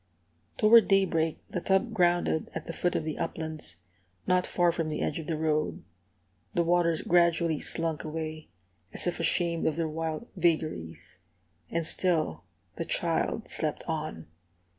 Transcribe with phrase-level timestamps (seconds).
[0.57, 3.75] Toward daybreak the tub grounded at the foot of the uplands,
[4.25, 5.83] not far from the edge of the road.
[6.55, 8.47] The waters gradually slunk away,
[8.93, 11.19] as if ashamed of their wild vagaries.
[11.69, 12.45] And still
[12.77, 14.25] the child slept on.